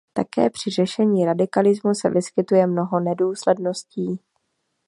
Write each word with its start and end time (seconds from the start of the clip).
Také 0.13 0.49
při 0.49 0.69
řešení 0.69 1.25
radikalismu 1.25 1.95
se 1.95 2.09
vyskytuje 2.09 2.67
mnoho 2.67 2.99
nedůsledností. 2.99 4.19